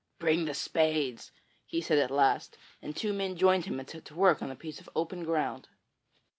'Bring 0.17 0.45
the 0.45 0.55
spades,' 0.55 1.31
he 1.67 1.79
said 1.79 1.99
at 1.99 2.09
last, 2.09 2.57
and 2.81 2.95
two 2.97 3.13
men 3.13 3.35
joined 3.35 3.65
him 3.65 3.79
and 3.79 3.87
set 3.87 4.03
to 4.05 4.15
work 4.15 4.41
on 4.41 4.49
a 4.49 4.55
piece 4.55 4.79
of 4.79 4.89
open 4.95 5.23
ground. 5.23 5.67